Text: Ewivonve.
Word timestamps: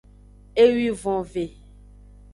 Ewivonve. 0.63 1.45